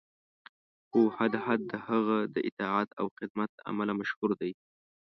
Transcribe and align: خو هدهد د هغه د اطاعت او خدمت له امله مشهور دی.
خو 0.87 0.99
هدهد 1.17 1.59
د 1.71 1.73
هغه 1.87 2.17
د 2.35 2.35
اطاعت 2.49 2.89
او 2.99 3.05
خدمت 3.17 3.49
له 3.57 3.63
امله 3.71 3.93
مشهور 4.01 4.31
دی. 4.41 4.51